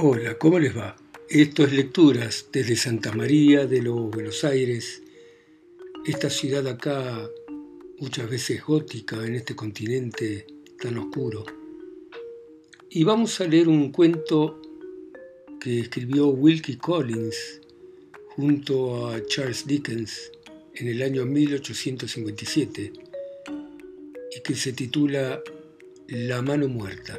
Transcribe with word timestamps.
Hola, 0.00 0.38
¿cómo 0.38 0.60
les 0.60 0.78
va? 0.78 0.94
Esto 1.28 1.64
es 1.64 1.72
Lecturas 1.72 2.50
desde 2.52 2.76
Santa 2.76 3.10
María 3.10 3.66
de 3.66 3.82
los 3.82 4.08
Buenos 4.12 4.44
Aires, 4.44 5.02
esta 6.06 6.30
ciudad 6.30 6.68
acá 6.68 7.28
muchas 7.98 8.30
veces 8.30 8.62
gótica 8.62 9.26
en 9.26 9.34
este 9.34 9.56
continente 9.56 10.46
tan 10.80 10.98
oscuro. 10.98 11.44
Y 12.88 13.02
vamos 13.02 13.40
a 13.40 13.48
leer 13.48 13.68
un 13.68 13.90
cuento 13.90 14.62
que 15.58 15.80
escribió 15.80 16.28
Wilkie 16.28 16.76
Collins 16.76 17.60
junto 18.36 19.08
a 19.08 19.20
Charles 19.26 19.66
Dickens 19.66 20.30
en 20.74 20.86
el 20.86 21.02
año 21.02 21.26
1857 21.26 22.92
y 24.30 24.40
que 24.42 24.54
se 24.54 24.72
titula 24.74 25.42
La 26.06 26.40
mano 26.40 26.68
muerta. 26.68 27.18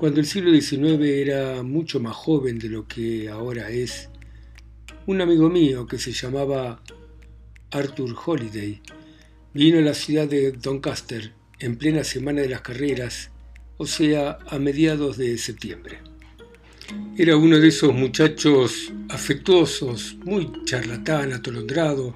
Cuando 0.00 0.20
el 0.20 0.26
siglo 0.26 0.50
XIX 0.58 0.98
era 1.02 1.62
mucho 1.62 2.00
más 2.00 2.16
joven 2.16 2.58
de 2.58 2.70
lo 2.70 2.88
que 2.88 3.28
ahora 3.28 3.68
es, 3.68 4.08
un 5.04 5.20
amigo 5.20 5.50
mío 5.50 5.86
que 5.86 5.98
se 5.98 6.12
llamaba 6.12 6.82
Arthur 7.70 8.16
Holiday 8.24 8.80
vino 9.52 9.78
a 9.78 9.82
la 9.82 9.92
ciudad 9.92 10.26
de 10.26 10.52
Doncaster 10.52 11.34
en 11.58 11.76
plena 11.76 12.02
semana 12.02 12.40
de 12.40 12.48
las 12.48 12.62
carreras, 12.62 13.30
o 13.76 13.84
sea, 13.84 14.38
a 14.48 14.58
mediados 14.58 15.18
de 15.18 15.36
septiembre. 15.36 15.98
Era 17.18 17.36
uno 17.36 17.58
de 17.58 17.68
esos 17.68 17.92
muchachos 17.92 18.94
afectuosos, 19.10 20.16
muy 20.24 20.50
charlatán, 20.64 21.34
atolondrado, 21.34 22.14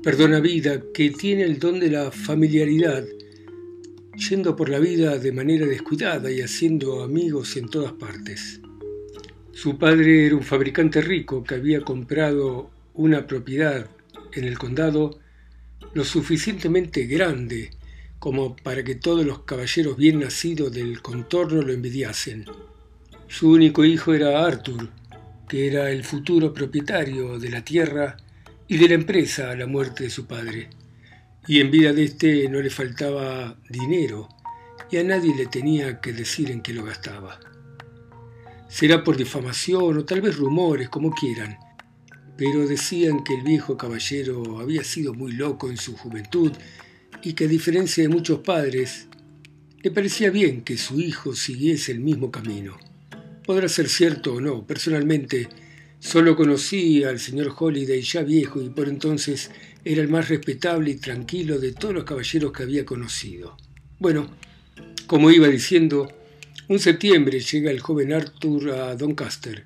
perdona 0.00 0.38
vida, 0.38 0.80
que 0.94 1.10
tiene 1.10 1.42
el 1.42 1.58
don 1.58 1.80
de 1.80 1.90
la 1.90 2.12
familiaridad 2.12 3.04
yendo 4.16 4.56
por 4.56 4.68
la 4.68 4.78
vida 4.78 5.18
de 5.18 5.32
manera 5.32 5.66
descuidada 5.66 6.30
y 6.30 6.40
haciendo 6.40 7.02
amigos 7.02 7.56
en 7.56 7.68
todas 7.68 7.92
partes. 7.92 8.60
Su 9.52 9.78
padre 9.78 10.26
era 10.26 10.36
un 10.36 10.42
fabricante 10.42 11.00
rico 11.00 11.44
que 11.44 11.54
había 11.54 11.82
comprado 11.82 12.70
una 12.94 13.26
propiedad 13.26 13.88
en 14.32 14.44
el 14.44 14.58
condado 14.58 15.18
lo 15.94 16.04
suficientemente 16.04 17.06
grande 17.06 17.70
como 18.18 18.56
para 18.56 18.82
que 18.82 18.94
todos 18.94 19.24
los 19.24 19.40
caballeros 19.40 19.96
bien 19.96 20.20
nacidos 20.20 20.72
del 20.72 21.00
contorno 21.02 21.62
lo 21.62 21.72
envidiasen. 21.72 22.46
Su 23.28 23.50
único 23.50 23.84
hijo 23.84 24.14
era 24.14 24.44
Arthur, 24.44 24.88
que 25.48 25.66
era 25.66 25.90
el 25.90 26.04
futuro 26.04 26.52
propietario 26.52 27.38
de 27.38 27.50
la 27.50 27.62
tierra 27.62 28.16
y 28.66 28.78
de 28.78 28.88
la 28.88 28.94
empresa 28.94 29.50
a 29.50 29.56
la 29.56 29.66
muerte 29.66 30.04
de 30.04 30.10
su 30.10 30.26
padre 30.26 30.70
y 31.48 31.60
en 31.60 31.70
vida 31.70 31.92
de 31.92 32.04
éste 32.04 32.48
no 32.48 32.60
le 32.60 32.70
faltaba 32.70 33.56
dinero 33.68 34.28
y 34.90 34.98
a 34.98 35.04
nadie 35.04 35.34
le 35.34 35.46
tenía 35.46 36.00
que 36.00 36.12
decir 36.12 36.50
en 36.50 36.60
qué 36.60 36.72
lo 36.72 36.84
gastaba. 36.84 37.40
Será 38.68 39.04
por 39.04 39.16
difamación 39.16 39.98
o 39.98 40.04
tal 40.04 40.20
vez 40.20 40.36
rumores, 40.36 40.88
como 40.88 41.12
quieran, 41.12 41.56
pero 42.36 42.66
decían 42.66 43.24
que 43.24 43.34
el 43.34 43.42
viejo 43.42 43.76
caballero 43.76 44.60
había 44.60 44.84
sido 44.84 45.14
muy 45.14 45.32
loco 45.32 45.70
en 45.70 45.76
su 45.76 45.96
juventud 45.96 46.52
y 47.22 47.32
que 47.32 47.44
a 47.44 47.48
diferencia 47.48 48.02
de 48.02 48.08
muchos 48.08 48.40
padres, 48.40 49.06
le 49.82 49.90
parecía 49.90 50.30
bien 50.30 50.62
que 50.62 50.76
su 50.76 51.00
hijo 51.00 51.34
siguiese 51.34 51.92
el 51.92 52.00
mismo 52.00 52.30
camino. 52.30 52.76
Podrá 53.44 53.68
ser 53.68 53.88
cierto 53.88 54.34
o 54.34 54.40
no, 54.40 54.66
personalmente 54.66 55.48
solo 56.00 56.36
conocí 56.36 57.04
al 57.04 57.18
señor 57.18 57.54
Holiday 57.56 58.02
ya 58.02 58.22
viejo 58.22 58.60
y 58.60 58.68
por 58.68 58.88
entonces 58.88 59.50
era 59.88 60.02
el 60.02 60.08
más 60.08 60.28
respetable 60.28 60.90
y 60.90 60.96
tranquilo 60.96 61.60
de 61.60 61.70
todos 61.70 61.94
los 61.94 62.02
caballeros 62.02 62.50
que 62.50 62.64
había 62.64 62.84
conocido. 62.84 63.56
Bueno, 64.00 64.28
como 65.06 65.30
iba 65.30 65.46
diciendo, 65.46 66.10
un 66.66 66.80
septiembre 66.80 67.38
llega 67.38 67.70
el 67.70 67.78
joven 67.78 68.12
Arthur 68.12 68.70
a 68.70 68.96
Doncaster, 68.96 69.64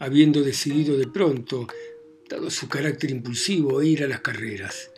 habiendo 0.00 0.42
decidido 0.42 0.98
de 0.98 1.06
pronto, 1.06 1.66
dado 2.28 2.50
su 2.50 2.68
carácter 2.68 3.10
impulsivo, 3.10 3.82
ir 3.82 4.04
a 4.04 4.08
las 4.08 4.20
carreras. 4.20 4.90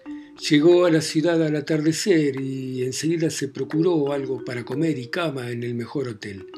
Llegó 0.50 0.84
a 0.84 0.90
la 0.90 1.00
ciudad 1.00 1.40
al 1.46 1.54
atardecer 1.54 2.40
y 2.40 2.82
enseguida 2.82 3.30
se 3.30 3.46
procuró 3.46 4.12
algo 4.12 4.44
para 4.44 4.64
comer 4.64 4.98
y 4.98 5.06
cama 5.06 5.48
en 5.52 5.62
el 5.62 5.76
mejor 5.76 6.08
hotel. 6.08 6.48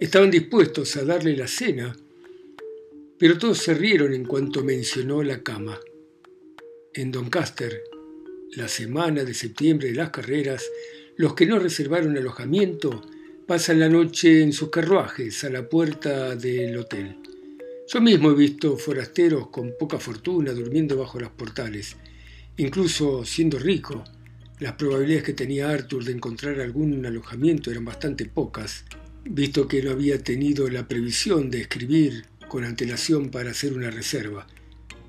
Estaban 0.00 0.30
dispuestos 0.30 0.96
a 0.96 1.04
darle 1.04 1.36
la 1.36 1.48
cena, 1.48 1.94
pero 3.18 3.36
todos 3.36 3.58
se 3.58 3.74
rieron 3.74 4.14
en 4.14 4.24
cuanto 4.24 4.64
mencionó 4.64 5.22
la 5.22 5.42
cama. 5.42 5.78
En 6.96 7.12
Doncaster, 7.12 7.82
la 8.52 8.68
semana 8.68 9.22
de 9.22 9.34
septiembre 9.34 9.88
de 9.88 9.96
las 9.96 10.08
carreras, 10.08 10.64
los 11.18 11.34
que 11.34 11.44
no 11.44 11.58
reservaron 11.58 12.16
alojamiento 12.16 13.02
pasan 13.46 13.80
la 13.80 13.90
noche 13.90 14.42
en 14.42 14.54
sus 14.54 14.70
carruajes 14.70 15.44
a 15.44 15.50
la 15.50 15.68
puerta 15.68 16.34
del 16.36 16.74
hotel. 16.78 17.18
Yo 17.86 18.00
mismo 18.00 18.30
he 18.30 18.34
visto 18.34 18.78
forasteros 18.78 19.48
con 19.48 19.74
poca 19.78 19.98
fortuna 19.98 20.52
durmiendo 20.52 20.96
bajo 20.96 21.20
los 21.20 21.28
portales. 21.32 21.96
Incluso 22.56 23.26
siendo 23.26 23.58
rico, 23.58 24.02
las 24.58 24.72
probabilidades 24.72 25.24
que 25.24 25.34
tenía 25.34 25.68
Arthur 25.68 26.02
de 26.02 26.12
encontrar 26.12 26.62
algún 26.62 27.04
alojamiento 27.04 27.70
eran 27.70 27.84
bastante 27.84 28.24
pocas, 28.24 28.86
visto 29.22 29.68
que 29.68 29.82
no 29.82 29.90
había 29.90 30.24
tenido 30.24 30.66
la 30.70 30.88
previsión 30.88 31.50
de 31.50 31.60
escribir 31.60 32.24
con 32.48 32.64
antelación 32.64 33.28
para 33.30 33.50
hacer 33.50 33.74
una 33.74 33.90
reserva. 33.90 34.46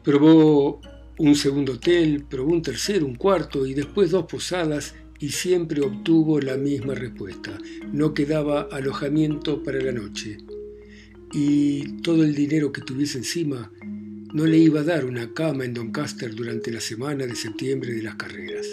Probó 0.04 0.82
un 1.20 1.36
segundo 1.36 1.74
hotel, 1.74 2.26
probó 2.30 2.52
un 2.52 2.62
tercero, 2.62 3.06
un 3.06 3.16
cuarto 3.16 3.66
y 3.66 3.74
después 3.74 4.12
dos 4.12 4.26
posadas 4.26 4.96
y 5.20 5.30
siempre 5.30 5.82
obtuvo 5.82 6.40
la 6.40 6.58
misma 6.58 6.94
respuesta. 6.94 7.58
No 7.92 8.14
quedaba 8.14 8.68
alojamiento 8.72 9.64
para 9.64 9.82
la 9.82 9.92
noche. 9.92 10.38
Y 11.34 12.02
todo 12.02 12.24
el 12.24 12.36
dinero 12.36 12.72
que 12.72 12.82
tuviese 12.82 13.18
encima 13.18 13.72
no 14.34 14.46
le 14.46 14.58
iba 14.58 14.82
a 14.82 14.84
dar 14.84 15.06
una 15.06 15.34
cama 15.34 15.66
en 15.66 15.74
Doncaster 15.74 16.36
durante 16.36 16.72
la 16.72 16.82
semana 16.82 17.26
de 17.26 17.36
septiembre 17.36 17.94
de 17.94 18.04
las 18.04 18.16
carreras. 18.16 18.68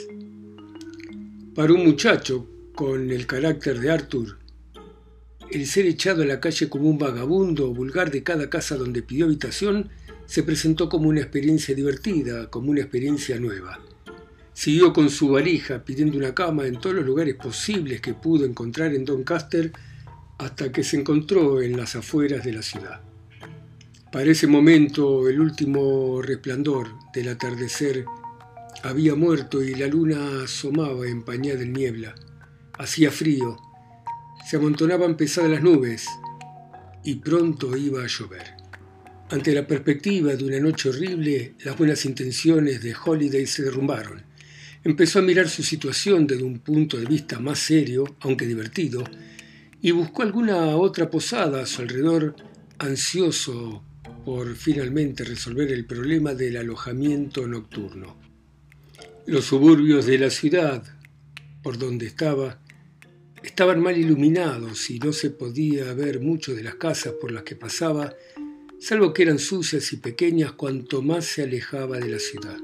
Para 1.55 1.73
un 1.73 1.85
muchacho 1.85 2.49
con 2.75 3.11
el 3.11 3.27
carácter 3.27 3.81
de 3.81 3.91
Arthur, 3.91 4.39
el 5.51 5.67
ser 5.67 5.87
echado 5.87 6.23
a 6.23 6.27
la 6.27 6.41
calle 6.41 6.69
como 6.69 6.89
un 6.91 6.99
vagabundo 6.99 7.73
vulgar 7.73 8.11
de 8.11 8.23
cada 8.23 8.51
casa 8.51 8.77
donde 8.77 9.03
pidió 9.03 9.27
habitación 9.27 9.89
se 10.27 10.43
presentó 10.43 10.89
como 10.89 11.09
una 11.09 11.21
experiencia 11.21 11.75
divertida, 11.75 12.51
como 12.51 12.71
una 12.71 12.81
experiencia 12.81 13.39
nueva. 13.39 13.81
Siguió 14.53 14.93
con 14.93 15.11
su 15.11 15.31
valija 15.31 15.85
pidiendo 15.85 16.17
una 16.17 16.35
cama 16.35 16.67
en 16.67 16.81
todos 16.81 16.97
los 16.97 17.05
lugares 17.05 17.35
posibles 17.35 18.01
que 18.01 18.15
pudo 18.15 18.45
encontrar 18.45 18.95
en 18.95 19.05
Doncaster 19.05 19.73
hasta 20.39 20.71
que 20.71 20.85
se 20.85 20.97
encontró 20.99 21.61
en 21.61 21.77
las 21.77 21.97
afueras 21.97 22.45
de 22.45 22.53
la 22.53 22.63
ciudad. 22.63 23.01
Para 24.13 24.31
ese 24.31 24.47
momento 24.47 25.29
el 25.29 25.41
último 25.41 26.23
resplandor 26.23 26.89
del 27.13 27.31
atardecer 27.31 28.05
había 28.85 29.15
muerto 29.15 29.63
y 29.63 29.75
la 29.75 29.89
luna 29.89 30.45
asomaba 30.45 31.09
empañada 31.09 31.63
en 31.63 31.73
niebla. 31.73 32.15
Hacía 32.79 33.11
frío, 33.11 33.57
se 34.49 34.57
amontonaban 34.57 35.17
pesadas 35.17 35.51
las 35.51 35.63
nubes 35.63 36.07
y 37.03 37.17
pronto 37.17 37.77
iba 37.77 38.03
a 38.03 38.07
llover. 38.07 38.54
Ante 39.31 39.55
la 39.55 39.67
perspectiva 39.67 40.37
de 40.37 40.45
una 40.45 40.61
noche 40.61 40.91
horrible, 40.91 41.55
las 41.65 41.79
buenas 41.79 42.05
intenciones 42.05 42.83
de 42.83 42.95
Holiday 42.95 43.47
se 43.47 43.63
derrumbaron. 43.63 44.23
Empezó 44.85 45.19
a 45.19 45.23
mirar 45.23 45.49
su 45.49 45.63
situación 45.63 46.27
desde 46.27 46.43
un 46.43 46.59
punto 46.59 46.99
de 46.99 47.07
vista 47.07 47.41
más 47.41 47.59
serio, 47.59 48.17
aunque 48.21 48.47
divertido, 48.47 49.03
y 49.81 49.93
buscó 49.93 50.23
alguna 50.23 50.77
otra 50.77 51.11
posada 51.11 51.63
a 51.63 51.67
su 51.67 51.81
alrededor, 51.81 52.37
ansioso 52.79 53.83
por 54.27 54.55
finalmente 54.57 55.25
resolver 55.25 55.73
el 55.73 55.87
problema 55.87 56.35
del 56.35 56.59
alojamiento 56.59 57.47
nocturno. 57.47 58.19
Los 59.27 59.47
suburbios 59.47 60.05
de 60.05 60.19
la 60.19 60.29
ciudad, 60.29 60.85
por 61.63 61.79
donde 61.79 62.07
estaba, 62.07 62.61
estaban 63.43 63.81
mal 63.81 63.97
iluminados 63.97 64.91
y 64.91 64.99
no 64.99 65.15
se 65.15 65.31
podía 65.31 65.95
ver 65.95 66.21
mucho 66.21 66.55
de 66.55 66.63
las 66.63 66.75
casas 66.75 67.15
por 67.19 67.33
las 67.33 67.43
que 67.43 67.57
pasaba 67.57 68.15
salvo 68.79 69.15
que 69.15 69.23
eran 69.23 69.39
sucias 69.39 69.93
y 69.93 69.97
pequeñas 69.97 70.53
cuanto 70.53 71.03
más 71.03 71.25
se 71.25 71.43
alejaba 71.43 71.99
de 71.99 72.09
la 72.09 72.19
ciudad. 72.19 72.59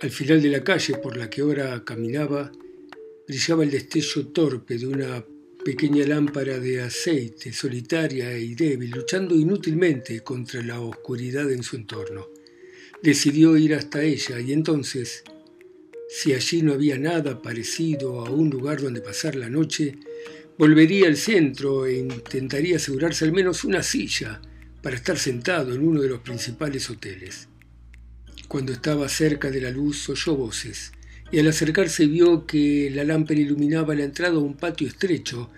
Al 0.00 0.10
final 0.10 0.42
de 0.42 0.48
la 0.48 0.64
calle 0.64 0.98
por 0.98 1.16
la 1.16 1.30
que 1.30 1.42
ahora 1.42 1.84
caminaba, 1.84 2.52
brillaba 3.26 3.64
el 3.64 3.70
destello 3.70 4.26
torpe 4.28 4.76
de 4.76 4.86
una 4.86 5.24
pequeña 5.64 6.06
lámpara 6.06 6.58
de 6.58 6.82
aceite, 6.82 7.52
solitaria 7.52 8.36
y 8.36 8.54
débil, 8.54 8.90
luchando 8.90 9.34
inútilmente 9.34 10.20
contra 10.20 10.62
la 10.62 10.80
oscuridad 10.80 11.50
en 11.50 11.62
su 11.62 11.76
entorno. 11.76 12.28
Decidió 13.02 13.56
ir 13.56 13.74
hasta 13.74 14.02
ella 14.02 14.40
y 14.40 14.52
entonces, 14.52 15.24
si 16.08 16.34
allí 16.34 16.62
no 16.62 16.74
había 16.74 16.98
nada 16.98 17.40
parecido 17.40 18.26
a 18.26 18.30
un 18.30 18.50
lugar 18.50 18.82
donde 18.82 19.00
pasar 19.00 19.36
la 19.36 19.48
noche, 19.48 19.96
volvería 20.58 21.06
al 21.06 21.16
centro 21.16 21.86
e 21.86 21.96
intentaría 21.96 22.76
asegurarse 22.76 23.24
al 23.24 23.32
menos 23.32 23.64
una 23.64 23.82
silla 23.82 24.42
para 24.84 24.96
estar 24.96 25.18
sentado 25.18 25.74
en 25.74 25.80
uno 25.80 26.02
de 26.02 26.10
los 26.10 26.20
principales 26.20 26.90
hoteles. 26.90 27.48
Cuando 28.48 28.70
estaba 28.70 29.08
cerca 29.08 29.50
de 29.50 29.62
la 29.62 29.70
luz 29.70 30.10
oyó 30.10 30.36
voces 30.36 30.92
y 31.32 31.38
al 31.38 31.48
acercarse 31.48 32.06
vio 32.06 32.46
que 32.46 32.90
la 32.94 33.02
lámpara 33.02 33.40
iluminaba 33.40 33.94
la 33.94 34.04
entrada 34.04 34.34
a 34.34 34.40
un 34.40 34.58
patio 34.58 34.86
estrecho 34.86 35.48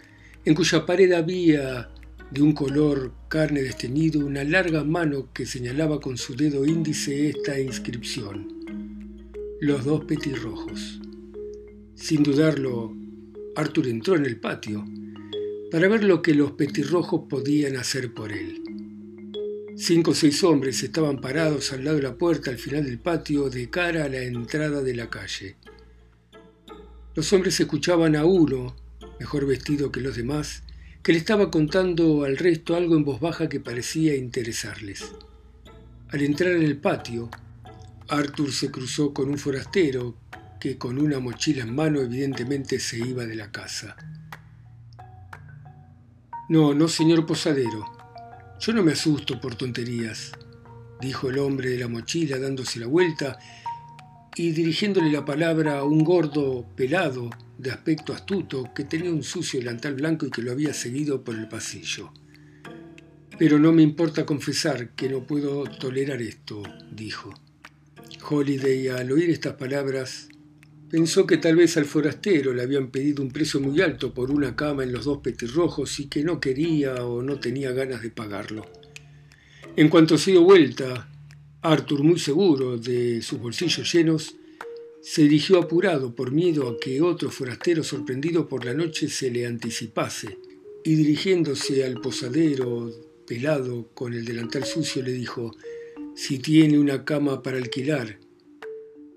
en 0.45 0.55
cuya 0.55 0.87
pared 0.87 1.11
había 1.11 1.91
de 2.31 2.41
un 2.41 2.53
color 2.53 3.13
carne 3.27 3.63
desteñido 3.63 4.25
una 4.25 4.45
larga 4.45 4.85
mano 4.85 5.33
que 5.33 5.45
señalaba 5.45 6.01
con 6.01 6.17
su 6.17 6.37
dedo 6.37 6.65
índice 6.65 7.31
esta 7.31 7.59
inscripción. 7.59 8.47
Los 9.61 9.85
dos 9.85 10.05
petirrojos. 10.05 11.01
Sin 11.97 12.23
dudarlo, 12.23 12.95
Arthur 13.57 13.89
entró 13.89 14.15
en 14.15 14.25
el 14.25 14.39
patio 14.39 14.85
para 15.73 15.89
ver 15.89 16.05
lo 16.05 16.23
que 16.23 16.33
los 16.33 16.53
petirrojos 16.53 17.23
podían 17.29 17.77
hacer 17.77 18.15
por 18.15 18.31
él. 18.31 18.63
Cinco 19.79 20.13
o 20.13 20.15
seis 20.15 20.43
hombres 20.43 20.83
estaban 20.83 21.21
parados 21.21 21.71
al 21.71 21.85
lado 21.85 21.99
de 21.99 22.05
la 22.05 22.15
puerta 22.15 22.51
al 22.51 22.57
final 22.57 22.85
del 22.85 22.99
patio 22.99 23.51
de 23.51 23.69
cara 23.69 24.05
a 24.05 24.09
la 24.09 24.23
entrada 24.23 24.81
de 24.81 24.95
la 24.95 25.11
calle. 25.11 25.57
Los 27.15 27.31
hombres 27.35 27.61
escuchaban 27.61 28.17
a 28.17 28.25
uno, 28.25 28.75
mejor 29.21 29.47
vestido 29.47 29.93
que 29.93 30.01
los 30.01 30.17
demás, 30.17 30.63
que 31.03 31.13
le 31.13 31.19
estaba 31.19 31.51
contando 31.51 32.25
al 32.25 32.39
resto 32.39 32.75
algo 32.75 32.97
en 32.97 33.05
voz 33.05 33.21
baja 33.21 33.51
que 33.51 33.61
parecía 33.61 34.17
interesarles. 34.17 35.13
Al 36.09 36.23
entrar 36.23 36.53
en 36.53 36.63
el 36.63 36.79
patio, 36.79 37.29
Arthur 38.09 38.53
se 38.53 38.71
cruzó 38.71 39.13
con 39.13 39.29
un 39.29 39.37
forastero 39.37 40.17
que 40.59 40.79
con 40.79 40.99
una 40.99 41.21
mochila 41.21 41.65
en 41.65 41.75
mano 41.75 42.01
evidentemente 42.01 42.81
se 42.81 42.99
iba 42.99 43.27
de 43.27 43.37
la 43.37 43.53
casa. 43.53 43.95
No, 46.49 46.73
no, 46.73 46.89
señor 46.89 47.27
posadero. 47.27 47.96
Yo 48.59 48.73
no 48.73 48.83
me 48.83 48.93
asusto 48.93 49.39
por 49.41 49.55
tonterías, 49.55 50.33
dijo 51.01 51.29
el 51.29 51.39
hombre 51.39 51.71
de 51.71 51.79
la 51.79 51.89
mochila 51.89 52.39
dándose 52.39 52.81
la 52.81 52.87
vuelta 52.87 53.39
y 54.35 54.53
dirigiéndole 54.53 55.13
la 55.13 55.25
palabra 55.25 55.79
a 55.79 55.85
un 55.85 56.03
gordo 56.03 56.67
pelado 56.75 57.31
de 57.59 57.71
aspecto 57.71 58.13
astuto 58.13 58.73
que 58.75 58.85
tenía 58.85 59.11
un 59.11 59.23
sucio 59.23 59.61
delantal 59.61 59.95
blanco 59.95 60.27
y 60.27 60.31
que 60.31 60.43
lo 60.43 60.53
había 60.53 60.73
seguido 60.73 61.23
por 61.23 61.35
el 61.35 61.49
pasillo. 61.49 62.13
Pero 63.39 63.59
no 63.59 63.73
me 63.73 63.83
importa 63.83 64.25
confesar 64.25 64.91
que 64.91 65.11
no 65.11 65.27
puedo 65.27 65.65
tolerar 65.65 66.23
esto, 66.23 66.63
dijo. 66.91 67.35
Holiday, 68.29 68.89
al 68.89 69.13
oír 69.13 69.31
estas 69.31 69.55
palabras, 69.55 70.29
pensó 70.91 71.27
que 71.27 71.37
tal 71.37 71.57
vez 71.57 71.77
al 71.77 71.85
forastero 71.85 72.53
le 72.53 72.63
habían 72.63 72.91
pedido 72.91 73.23
un 73.23 73.31
precio 73.31 73.61
muy 73.61 73.81
alto 73.81 74.15
por 74.15 74.31
una 74.31 74.55
cama 74.55 74.85
en 74.85 74.93
los 74.93 75.05
dos 75.05 75.19
petirrojos 75.19 75.99
y 76.01 76.07
que 76.07 76.23
no 76.23 76.41
quería 76.41 77.05
o 77.05 77.23
no 77.23 77.41
tenía 77.41 77.73
ganas 77.73 78.03
de 78.03 78.11
pagarlo. 78.11 78.67
En 79.77 79.89
cuanto 79.89 80.17
se 80.17 80.31
dio 80.31 80.43
vuelta, 80.43 81.09
Arthur, 81.63 82.03
muy 82.03 82.19
seguro 82.19 82.79
de 82.79 83.21
sus 83.23 83.41
bolsillos 83.41 83.93
llenos, 83.93 84.37
se 85.03 85.23
dirigió 85.23 85.59
apurado 85.59 86.15
por 86.15 86.33
miedo 86.33 86.69
a 86.69 86.81
que 86.81 87.01
otro 87.03 87.31
forastero 87.31 87.85
sorprendido 87.85 88.49
por 88.49 88.65
la 88.65 88.75
noche 88.75 89.09
se 89.09 89.31
le 89.31 89.47
anticipase, 89.47 90.39
y 90.85 90.95
dirigiéndose 90.95 91.85
al 91.85 92.01
posadero 92.01 92.91
pelado 93.27 93.89
con 93.95 94.15
el 94.15 94.25
delantal 94.25 94.65
sucio 94.65 95.03
le 95.03 95.13
dijo, 95.13 95.55
si 96.15 96.39
tiene 96.39 96.79
una 96.79 97.05
cama 97.05 97.43
para 97.43 97.59
alquilar 97.59 98.19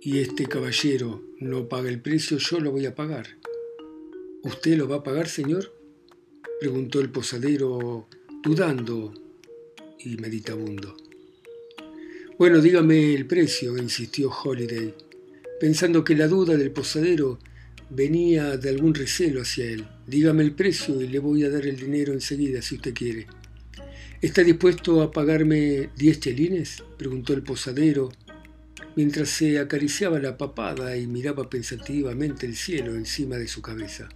y 0.01 0.19
este 0.19 0.45
caballero 0.45 1.23
no 1.39 1.67
paga 1.67 1.89
el 1.89 2.01
precio, 2.01 2.37
yo 2.37 2.59
lo 2.59 2.71
voy 2.71 2.85
a 2.85 2.95
pagar. 2.95 3.27
¿Usted 4.43 4.77
lo 4.77 4.87
va 4.87 4.97
a 4.97 5.03
pagar, 5.03 5.27
señor? 5.27 5.73
preguntó 6.59 6.99
el 6.99 7.09
posadero, 7.09 8.07
dudando 8.43 9.13
y 9.99 10.17
meditabundo. 10.17 10.95
Bueno, 12.37 12.61
dígame 12.61 13.13
el 13.13 13.25
precio, 13.25 13.77
insistió 13.77 14.31
Holiday, 14.31 14.93
pensando 15.59 16.03
que 16.03 16.15
la 16.15 16.27
duda 16.27 16.55
del 16.55 16.71
posadero 16.71 17.39
venía 17.89 18.55
de 18.55 18.69
algún 18.69 18.93
recelo 18.93 19.41
hacia 19.41 19.65
él. 19.65 19.85
Dígame 20.07 20.43
el 20.43 20.53
precio 20.53 21.01
y 21.01 21.07
le 21.07 21.19
voy 21.19 21.43
a 21.43 21.49
dar 21.49 21.65
el 21.65 21.75
dinero 21.75 22.13
enseguida, 22.13 22.61
si 22.61 22.75
usted 22.75 22.93
quiere. 22.93 23.27
¿Está 24.21 24.43
dispuesto 24.43 25.01
a 25.01 25.11
pagarme 25.11 25.89
diez 25.97 26.19
chelines? 26.19 26.83
preguntó 26.97 27.33
el 27.33 27.43
posadero, 27.43 28.09
mientras 28.95 29.29
se 29.29 29.59
acariciaba 29.59 30.19
la 30.19 30.37
papada 30.37 30.97
y 30.97 31.07
miraba 31.07 31.49
pensativamente 31.49 32.45
el 32.45 32.55
cielo 32.55 32.95
encima 32.95 33.37
de 33.37 33.47
su 33.47 33.61
cabeza. 33.61 34.09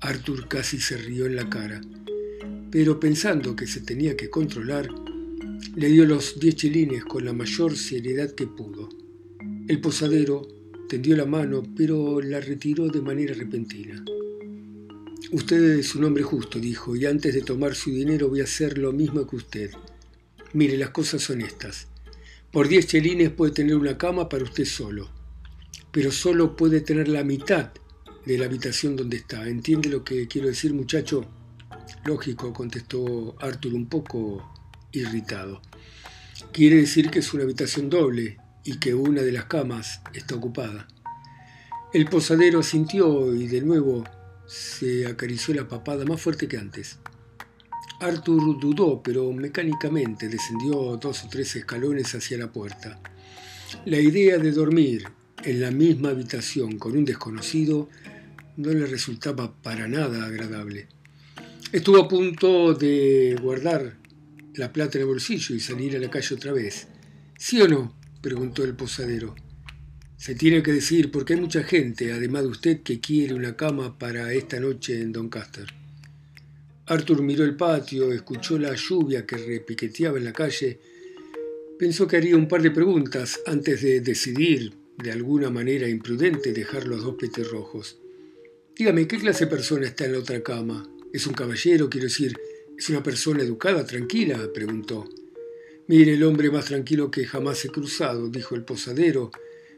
Arthur 0.00 0.48
casi 0.48 0.80
se 0.80 0.96
rió 0.96 1.26
en 1.26 1.36
la 1.36 1.48
cara, 1.48 1.80
pero 2.70 2.98
pensando 2.98 3.54
que 3.54 3.66
se 3.66 3.80
tenía 3.80 4.16
que 4.16 4.30
controlar, 4.30 4.88
le 5.76 5.88
dio 5.88 6.04
los 6.04 6.38
diez 6.40 6.56
chelines 6.56 7.04
con 7.04 7.24
la 7.24 7.32
mayor 7.32 7.76
seriedad 7.76 8.30
que 8.32 8.46
pudo. 8.46 8.88
El 9.68 9.80
posadero 9.80 10.46
tendió 10.88 11.16
la 11.16 11.24
mano, 11.24 11.62
pero 11.76 12.20
la 12.20 12.40
retiró 12.40 12.88
de 12.88 13.00
manera 13.00 13.32
repentina. 13.32 14.04
Usted 15.30 15.78
es 15.78 15.94
un 15.94 16.04
hombre 16.04 16.22
justo, 16.22 16.58
dijo, 16.58 16.94
y 16.96 17.06
antes 17.06 17.32
de 17.34 17.40
tomar 17.40 17.74
su 17.74 17.90
dinero 17.90 18.28
voy 18.28 18.40
a 18.40 18.44
hacer 18.44 18.76
lo 18.76 18.92
mismo 18.92 19.26
que 19.26 19.36
usted. 19.36 19.70
Mire, 20.52 20.76
las 20.76 20.90
cosas 20.90 21.22
son 21.22 21.40
estas. 21.40 21.88
Por 22.52 22.68
diez 22.68 22.86
chelines 22.86 23.30
puede 23.30 23.52
tener 23.52 23.76
una 23.76 23.96
cama 23.96 24.28
para 24.28 24.44
usted 24.44 24.66
solo, 24.66 25.08
pero 25.90 26.12
solo 26.12 26.54
puede 26.54 26.82
tener 26.82 27.08
la 27.08 27.24
mitad 27.24 27.70
de 28.26 28.36
la 28.36 28.44
habitación 28.44 28.94
donde 28.94 29.16
está. 29.16 29.48
¿Entiende 29.48 29.88
lo 29.88 30.04
que 30.04 30.28
quiero 30.28 30.48
decir, 30.48 30.74
muchacho? 30.74 31.24
Lógico, 32.04 32.52
contestó 32.52 33.36
Arthur 33.40 33.72
un 33.72 33.88
poco 33.88 34.52
irritado. 34.92 35.62
Quiere 36.52 36.76
decir 36.76 37.10
que 37.10 37.20
es 37.20 37.32
una 37.32 37.44
habitación 37.44 37.88
doble 37.88 38.36
y 38.64 38.78
que 38.78 38.92
una 38.92 39.22
de 39.22 39.32
las 39.32 39.46
camas 39.46 40.02
está 40.12 40.34
ocupada. 40.34 40.86
El 41.94 42.04
posadero 42.04 42.60
asintió 42.60 43.34
y 43.34 43.46
de 43.46 43.62
nuevo 43.62 44.04
se 44.46 45.06
acarició 45.06 45.54
la 45.54 45.68
papada 45.68 46.04
más 46.04 46.20
fuerte 46.20 46.48
que 46.48 46.58
antes. 46.58 46.98
Arthur 48.02 48.58
dudó, 48.58 49.00
pero 49.00 49.32
mecánicamente 49.32 50.28
descendió 50.28 50.96
dos 50.96 51.24
o 51.24 51.28
tres 51.28 51.54
escalones 51.54 52.12
hacia 52.14 52.36
la 52.36 52.50
puerta. 52.50 53.00
La 53.84 54.00
idea 54.00 54.38
de 54.38 54.50
dormir 54.50 55.04
en 55.44 55.60
la 55.60 55.70
misma 55.70 56.10
habitación 56.10 56.78
con 56.78 56.96
un 56.96 57.04
desconocido 57.04 57.88
no 58.56 58.70
le 58.70 58.86
resultaba 58.86 59.54
para 59.62 59.86
nada 59.86 60.26
agradable. 60.26 60.88
Estuvo 61.70 61.98
a 61.98 62.08
punto 62.08 62.74
de 62.74 63.38
guardar 63.40 63.96
la 64.54 64.72
plata 64.72 64.98
en 64.98 65.02
el 65.02 65.08
bolsillo 65.08 65.54
y 65.54 65.60
salir 65.60 65.96
a 65.96 66.00
la 66.00 66.10
calle 66.10 66.34
otra 66.34 66.52
vez. 66.52 66.88
¿Sí 67.38 67.60
o 67.60 67.68
no? 67.68 67.96
preguntó 68.20 68.64
el 68.64 68.74
posadero. 68.74 69.34
Se 70.16 70.34
tiene 70.34 70.62
que 70.62 70.72
decir 70.72 71.12
porque 71.12 71.34
hay 71.34 71.40
mucha 71.40 71.62
gente, 71.62 72.12
además 72.12 72.42
de 72.42 72.48
usted, 72.48 72.82
que 72.82 73.00
quiere 73.00 73.34
una 73.34 73.56
cama 73.56 73.96
para 73.96 74.32
esta 74.32 74.58
noche 74.58 75.00
en 75.00 75.12
Doncaster. 75.12 75.81
Arthur 76.86 77.22
miró 77.22 77.44
el 77.44 77.56
patio, 77.56 78.12
escuchó 78.12 78.58
la 78.58 78.74
lluvia 78.74 79.24
que 79.24 79.36
repiqueteaba 79.36 80.18
en 80.18 80.24
la 80.24 80.32
calle, 80.32 80.78
pensó 81.78 82.06
que 82.06 82.16
haría 82.16 82.36
un 82.36 82.48
par 82.48 82.62
de 82.62 82.70
preguntas 82.70 83.40
antes 83.46 83.82
de 83.82 84.00
decidir, 84.00 84.72
de 84.98 85.12
alguna 85.12 85.50
manera 85.50 85.88
imprudente, 85.88 86.52
dejar 86.52 86.86
los 86.86 87.02
dos 87.02 87.16
petirrojos. 87.16 87.98
Dígame, 88.76 89.06
¿qué 89.06 89.18
clase 89.18 89.44
de 89.44 89.50
persona 89.50 89.86
está 89.86 90.04
en 90.04 90.12
la 90.12 90.18
otra 90.18 90.42
cama? 90.42 90.88
¿Es 91.12 91.26
un 91.26 91.34
caballero? 91.34 91.88
Quiero 91.90 92.06
decir, 92.06 92.36
¿Es 92.82 92.90
una 92.90 93.00
persona 93.00 93.44
educada, 93.44 93.86
tranquila? 93.86 94.50
preguntó. 94.52 95.08
Mire, 95.86 96.14
el 96.14 96.24
hombre 96.24 96.50
más 96.50 96.64
tranquilo 96.64 97.12
que 97.12 97.26
jamás 97.26 97.64
he 97.64 97.68
cruzado, 97.68 98.28
dijo 98.28 98.56
el 98.56 98.64
posadero, 98.64 99.30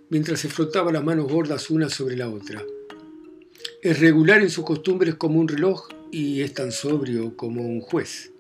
mientras 0.09 0.41
se 0.41 0.49
frotaba 0.49 0.91
las 0.91 1.05
manos 1.05 1.31
gordas 1.31 1.69
una 1.69 1.91
sobre 1.91 2.17
la 2.17 2.31
otra. 2.31 2.65
Es 3.83 4.01
regular 4.01 4.41
en 4.41 4.49
sus 4.49 4.65
costumbres 4.65 5.17
como 5.17 5.39
un 5.39 5.49
reloj 5.49 5.89
y 6.15 6.43
es 6.43 6.55
tan 6.55 6.71
sobrio 6.71 7.37
como 7.37 7.63
un 7.63 7.81
juez. 7.81 8.31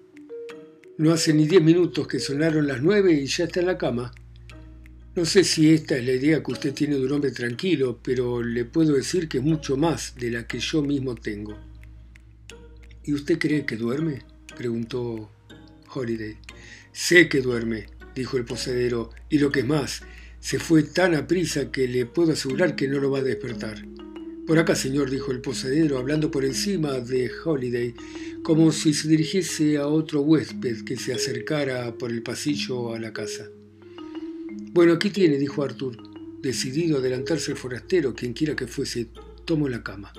No 0.96 1.12
hace 1.12 1.34
ni 1.34 1.48
diez 1.48 1.60
minutos 1.60 2.06
que 2.06 2.20
sonaron 2.20 2.68
las 2.68 2.80
nueve 2.80 3.12
y 3.14 3.26
ya 3.26 3.46
está 3.46 3.58
en 3.58 3.66
la 3.66 3.76
cama. 3.76 4.14
No 5.16 5.24
sé 5.24 5.42
si 5.42 5.74
esta 5.74 5.96
es 5.96 6.04
la 6.04 6.12
idea 6.12 6.40
que 6.40 6.52
usted 6.52 6.72
tiene 6.72 6.94
de 6.94 7.04
un 7.04 7.10
hombre 7.10 7.32
tranquilo, 7.32 7.98
pero 8.00 8.44
le 8.44 8.64
puedo 8.64 8.94
decir 8.94 9.28
que 9.28 9.38
es 9.38 9.44
mucho 9.44 9.76
más 9.76 10.14
de 10.14 10.30
la 10.30 10.46
que 10.46 10.60
yo 10.60 10.82
mismo 10.82 11.16
tengo. 11.16 11.58
¿Y 13.02 13.12
usted 13.12 13.40
cree 13.40 13.66
que 13.66 13.76
duerme? 13.76 14.22
preguntó 14.56 15.32
Holiday. 15.92 16.36
Sé 16.92 17.28
que 17.28 17.40
duerme, 17.40 17.86
dijo 18.14 18.36
el 18.36 18.44
posadero, 18.44 19.10
y 19.28 19.38
lo 19.38 19.50
que 19.50 19.60
es 19.60 19.66
más, 19.66 20.02
se 20.38 20.60
fue 20.60 20.84
tan 20.84 21.16
a 21.16 21.26
prisa 21.26 21.72
que 21.72 21.88
le 21.88 22.06
puedo 22.06 22.34
asegurar 22.34 22.76
que 22.76 22.86
no 22.86 23.00
lo 23.00 23.10
va 23.10 23.18
a 23.18 23.22
despertar. 23.22 23.84
Por 24.46 24.58
acá, 24.58 24.74
señor, 24.74 25.08
dijo 25.08 25.32
el 25.32 25.40
posadero, 25.40 25.96
hablando 25.96 26.30
por 26.30 26.44
encima 26.44 27.00
de 27.00 27.30
Holiday, 27.44 27.94
como 28.42 28.72
si 28.72 28.92
se 28.92 29.08
dirigiese 29.08 29.78
a 29.78 29.86
otro 29.86 30.20
huésped 30.20 30.84
que 30.84 30.96
se 30.96 31.14
acercara 31.14 31.96
por 31.96 32.10
el 32.10 32.22
pasillo 32.22 32.94
a 32.94 32.98
la 32.98 33.14
casa. 33.14 33.48
Bueno, 34.72 34.92
aquí 34.92 35.08
tiene, 35.08 35.38
dijo 35.38 35.62
Arthur, 35.62 35.96
decidido 36.42 36.96
a 36.96 37.00
adelantarse 37.00 37.52
el 37.52 37.56
forastero, 37.56 38.14
quien 38.14 38.34
quiera 38.34 38.54
que 38.54 38.66
fuese, 38.66 39.08
tomó 39.46 39.66
la 39.66 39.82
cama. 39.82 40.12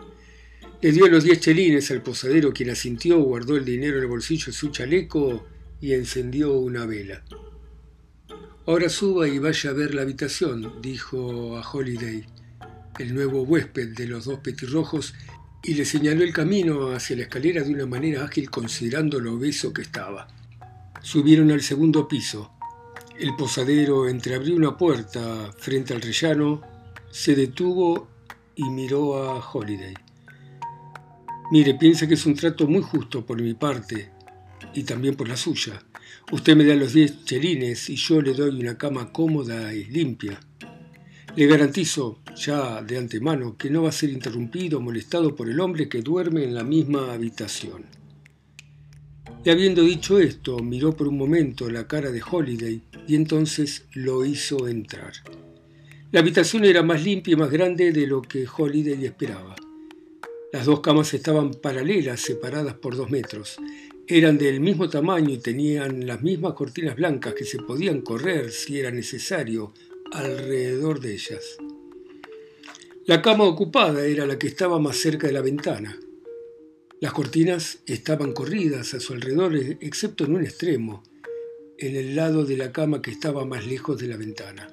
Le 0.81 0.91
dio 0.91 1.07
los 1.07 1.23
diez 1.23 1.39
chelines 1.39 1.91
al 1.91 2.01
posadero, 2.01 2.51
quien 2.51 2.71
asintió, 2.71 3.19
guardó 3.19 3.55
el 3.57 3.63
dinero 3.63 3.97
en 3.97 4.03
el 4.03 4.09
bolsillo 4.09 4.47
de 4.47 4.53
su 4.53 4.69
chaleco 4.69 5.45
y 5.79 5.93
encendió 5.93 6.53
una 6.53 6.87
vela. 6.87 7.23
Ahora 8.65 8.89
suba 8.89 9.27
y 9.27 9.37
vaya 9.37 9.69
a 9.69 9.73
ver 9.73 9.93
la 9.93 10.01
habitación, 10.01 10.81
dijo 10.81 11.57
a 11.57 11.71
Holiday, 11.71 12.25
el 12.99 13.13
nuevo 13.13 13.43
huésped 13.43 13.95
de 13.95 14.07
los 14.07 14.25
dos 14.25 14.39
petirrojos, 14.39 15.13
y 15.63 15.73
le 15.73 15.85
señaló 15.85 16.23
el 16.23 16.31
camino 16.31 16.91
hacia 16.91 17.15
la 17.15 17.23
escalera 17.23 17.63
de 17.63 17.73
una 17.73 17.85
manera 17.87 18.23
ágil 18.23 18.49
considerando 18.51 19.19
lo 19.19 19.33
obeso 19.33 19.73
que 19.73 19.81
estaba. 19.81 20.27
Subieron 21.01 21.51
al 21.51 21.61
segundo 21.61 22.07
piso. 22.07 22.51
El 23.19 23.35
posadero 23.35 24.07
entreabrió 24.07 24.55
una 24.55 24.77
puerta 24.77 25.51
frente 25.57 25.93
al 25.93 26.01
rellano, 26.01 26.61
se 27.09 27.35
detuvo 27.35 28.07
y 28.55 28.69
miró 28.69 29.17
a 29.17 29.39
Holiday. 29.39 29.95
Mire, 31.51 31.75
piensa 31.75 32.07
que 32.07 32.15
es 32.15 32.25
un 32.25 32.35
trato 32.35 32.67
muy 32.67 32.81
justo 32.81 33.25
por 33.25 33.41
mi 33.41 33.53
parte 33.53 34.11
y 34.73 34.83
también 34.83 35.15
por 35.15 35.27
la 35.27 35.37
suya. 35.37 35.81
Usted 36.31 36.55
me 36.55 36.65
da 36.65 36.75
los 36.75 36.93
diez 36.93 37.23
chelines 37.23 37.89
y 37.89 37.95
yo 37.95 38.21
le 38.21 38.33
doy 38.33 38.59
una 38.59 38.77
cama 38.77 39.11
cómoda 39.11 39.73
y 39.73 39.85
limpia. 39.85 40.39
Le 41.35 41.47
garantizo 41.47 42.19
ya 42.37 42.81
de 42.81 42.97
antemano 42.97 43.57
que 43.57 43.69
no 43.69 43.83
va 43.83 43.89
a 43.89 43.91
ser 43.91 44.09
interrumpido 44.09 44.77
o 44.77 44.81
molestado 44.81 45.35
por 45.35 45.49
el 45.49 45.59
hombre 45.59 45.89
que 45.89 46.01
duerme 46.01 46.45
en 46.45 46.55
la 46.55 46.63
misma 46.63 47.11
habitación. 47.11 47.83
Y 49.43 49.49
habiendo 49.49 49.81
dicho 49.81 50.17
esto, 50.17 50.59
miró 50.59 50.95
por 50.95 51.09
un 51.09 51.17
momento 51.17 51.69
la 51.69 51.87
cara 51.87 52.09
de 52.11 52.23
Holiday 52.23 52.81
y 53.05 53.15
entonces 53.15 53.83
lo 53.93 54.23
hizo 54.23 54.69
entrar. 54.69 55.11
La 56.13 56.21
habitación 56.21 56.63
era 56.63 56.81
más 56.83 57.03
limpia 57.03 57.33
y 57.33 57.35
más 57.35 57.51
grande 57.51 57.91
de 57.91 58.07
lo 58.07 58.21
que 58.21 58.47
Holiday 58.47 59.03
esperaba. 59.03 59.57
Las 60.53 60.65
dos 60.65 60.79
camas 60.79 61.13
estaban 61.13 61.51
paralelas, 61.51 62.21
separadas 62.21 62.75
por 62.75 62.95
dos 62.95 63.11
metros. 63.11 63.57
Eran 64.07 64.37
del 64.37 64.61
mismo 64.61 64.89
tamaño 64.89 65.31
y 65.31 65.39
tenían 65.39 66.07
las 66.07 66.21
mismas 66.23 66.53
cortinas 66.53 66.95
blancas 66.95 67.33
que 67.33 67.43
se 67.43 67.57
podían 67.57 68.01
correr, 68.01 68.51
si 68.51 68.79
era 68.79 68.89
necesario, 68.89 69.73
alrededor 70.11 70.99
de 70.99 71.13
ellas. 71.13 71.57
La 73.05 73.21
cama 73.21 73.43
ocupada 73.43 74.05
era 74.05 74.25
la 74.25 74.39
que 74.39 74.47
estaba 74.47 74.79
más 74.79 74.97
cerca 74.97 75.27
de 75.27 75.33
la 75.33 75.41
ventana. 75.41 75.99
Las 76.99 77.13
cortinas 77.13 77.79
estaban 77.85 78.33
corridas 78.33 78.93
a 78.93 78.99
su 78.99 79.13
alrededor, 79.13 79.55
excepto 79.55 80.25
en 80.25 80.35
un 80.35 80.43
extremo, 80.43 81.03
en 81.77 81.95
el 81.95 82.15
lado 82.15 82.45
de 82.45 82.57
la 82.57 82.71
cama 82.71 83.01
que 83.01 83.11
estaba 83.11 83.45
más 83.45 83.67
lejos 83.67 83.99
de 83.99 84.07
la 84.07 84.17
ventana. 84.17 84.69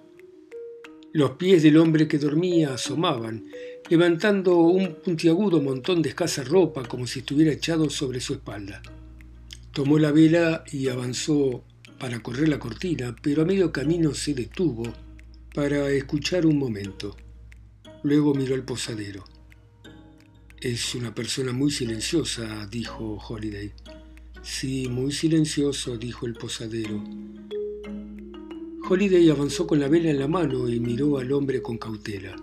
Los 1.13 1.33
pies 1.33 1.63
del 1.63 1.77
hombre 1.77 2.09
que 2.09 2.19
dormía 2.19 2.73
asomaban, 2.73 3.45
levantando 3.91 4.57
un 4.57 4.95
puntiagudo 4.95 5.61
montón 5.61 6.01
de 6.01 6.11
escasa 6.11 6.43
ropa 6.43 6.85
como 6.85 7.07
si 7.07 7.19
estuviera 7.19 7.53
echado 7.53 7.91
sobre 7.91 8.21
su 8.21 8.35
espalda. 8.35 8.81
Tomó 9.73 9.99
la 9.99 10.13
vela 10.13 10.65
y 10.73 10.89
avanzó 10.89 11.65
para 11.99 12.23
correr 12.23 12.49
la 12.49 12.59
cortina, 12.59 13.15
pero 13.21 13.43
a 13.43 13.45
medio 13.45 13.73
camino 13.73 14.15
se 14.15 14.33
detuvo 14.33 14.85
para 15.55 15.91
escuchar 15.91 16.47
un 16.47 16.59
momento. 16.59 17.17
Luego 18.03 18.35
miró 18.35 18.55
al 18.55 18.65
posadero. 18.65 19.25
Es 20.61 20.95
una 20.95 21.15
persona 21.15 21.53
muy 21.53 21.71
silenciosa, 21.71 22.67
dijo 22.67 23.19
Holiday. 23.29 23.73
Sí, 24.43 24.89
muy 24.89 25.13
silencioso, 25.13 25.99
dijo 25.99 26.27
el 26.27 26.35
posadero. 26.35 27.03
Holiday 28.89 29.29
avanzó 29.31 29.67
con 29.67 29.79
la 29.81 29.89
vela 29.89 30.11
en 30.11 30.19
la 30.19 30.29
mano 30.29 30.69
y 30.69 30.81
miró 30.81 31.19
al 31.19 31.33
hombre 31.33 31.63
con 31.63 31.79
cautela. 31.79 32.35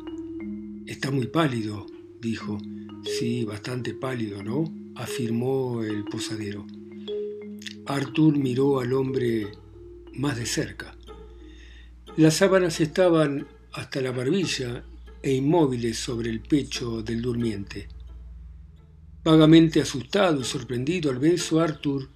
Está 0.86 1.12
muy 1.12 1.28
pálido, 1.28 1.86
dijo. 2.22 2.58
Sí, 3.04 3.46
bastante 3.46 3.94
pálido, 3.94 4.44
¿no? 4.44 4.66
afirmó 5.00 5.82
el 5.82 6.04
posadero. 6.04 6.68
Arthur 7.86 8.38
miró 8.38 8.80
al 8.80 8.94
hombre 8.94 9.48
más 10.14 10.38
de 10.38 10.46
cerca. 10.46 10.99
Las 12.20 12.34
sábanas 12.34 12.82
estaban 12.82 13.48
hasta 13.72 14.02
la 14.02 14.12
barbilla 14.12 14.84
e 15.24 15.32
inmóviles 15.32 15.98
sobre 15.98 16.30
el 16.30 16.42
pecho 16.42 17.02
del 17.02 17.22
durmiente. 17.22 17.88
Vagamente 19.24 19.80
asustado 19.80 20.42
y 20.42 20.44
sorprendido 20.44 21.12
al 21.12 21.18
beso, 21.18 21.62
Arthur 21.62 22.10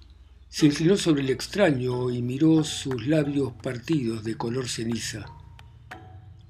se 0.46 0.66
inclinó 0.66 0.98
sobre 0.98 1.22
el 1.22 1.30
extraño 1.30 2.10
y 2.10 2.20
miró 2.20 2.62
sus 2.64 3.06
labios 3.06 3.54
partidos 3.62 4.22
de 4.24 4.36
color 4.36 4.68
ceniza. 4.68 5.24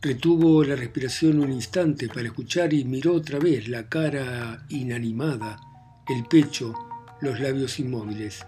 Retuvo 0.02 0.64
la 0.64 0.74
respiración 0.74 1.38
un 1.38 1.52
instante 1.52 2.08
para 2.08 2.26
escuchar 2.26 2.74
y 2.74 2.84
miró 2.84 3.14
otra 3.14 3.38
vez 3.38 3.68
la 3.68 3.88
cara 3.88 4.66
inanimada, 4.68 5.60
el 6.08 6.24
pecho, 6.24 6.74
los 7.20 7.38
labios 7.38 7.78
inmóviles. 7.78 8.44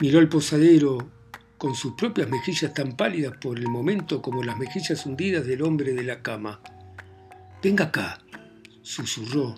Miró 0.00 0.18
al 0.18 0.30
posadero 0.30 1.21
con 1.62 1.76
sus 1.76 1.92
propias 1.92 2.28
mejillas 2.28 2.74
tan 2.74 2.96
pálidas 2.96 3.36
por 3.40 3.56
el 3.56 3.68
momento 3.68 4.20
como 4.20 4.42
las 4.42 4.58
mejillas 4.58 5.06
hundidas 5.06 5.46
del 5.46 5.62
hombre 5.62 5.94
de 5.94 6.02
la 6.02 6.20
cama. 6.20 6.60
Venga 7.62 7.84
acá, 7.84 8.18
susurró. 8.82 9.54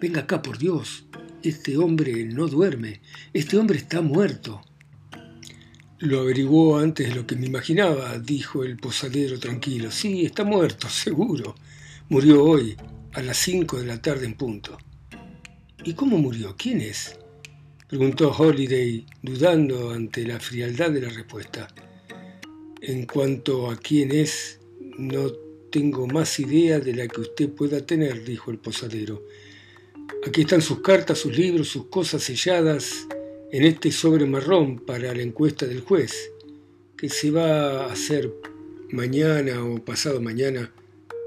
Venga 0.00 0.22
acá, 0.22 0.40
por 0.40 0.56
Dios. 0.56 1.04
Este 1.42 1.76
hombre 1.76 2.24
no 2.24 2.46
duerme. 2.46 3.02
Este 3.34 3.58
hombre 3.58 3.76
está 3.76 4.00
muerto. 4.00 4.62
Lo 5.98 6.20
averiguó 6.20 6.78
antes 6.78 7.10
de 7.10 7.14
lo 7.14 7.26
que 7.26 7.36
me 7.36 7.44
imaginaba, 7.44 8.18
dijo 8.18 8.64
el 8.64 8.78
posadero 8.78 9.38
tranquilo. 9.38 9.90
Sí, 9.90 10.24
está 10.24 10.44
muerto, 10.44 10.88
seguro. 10.88 11.56
Murió 12.08 12.42
hoy, 12.42 12.74
a 13.12 13.20
las 13.20 13.36
cinco 13.36 13.78
de 13.78 13.84
la 13.84 14.00
tarde 14.00 14.24
en 14.24 14.32
punto. 14.32 14.78
¿Y 15.84 15.92
cómo 15.92 16.16
murió? 16.16 16.54
¿Quién 16.56 16.80
es? 16.80 17.18
Preguntó 17.88 18.30
Holiday, 18.30 19.06
dudando 19.22 19.90
ante 19.90 20.26
la 20.26 20.40
frialdad 20.40 20.90
de 20.90 21.02
la 21.02 21.10
respuesta. 21.10 21.68
En 22.80 23.06
cuanto 23.06 23.70
a 23.70 23.76
quién 23.76 24.10
es, 24.12 24.58
no 24.98 25.30
tengo 25.70 26.06
más 26.06 26.38
idea 26.40 26.80
de 26.80 26.94
la 26.94 27.08
que 27.08 27.20
usted 27.20 27.50
pueda 27.50 27.84
tener, 27.84 28.24
dijo 28.24 28.50
el 28.50 28.58
posadero. 28.58 29.22
Aquí 30.26 30.42
están 30.42 30.62
sus 30.62 30.80
cartas, 30.80 31.18
sus 31.18 31.36
libros, 31.36 31.68
sus 31.68 31.86
cosas 31.86 32.22
selladas 32.22 33.06
en 33.52 33.64
este 33.64 33.92
sobre 33.92 34.26
marrón 34.26 34.78
para 34.78 35.14
la 35.14 35.22
encuesta 35.22 35.66
del 35.66 35.80
juez, 35.80 36.30
que 36.96 37.08
se 37.08 37.30
va 37.30 37.84
a 37.84 37.92
hacer 37.92 38.32
mañana 38.90 39.64
o 39.64 39.84
pasado 39.84 40.20
mañana. 40.20 40.72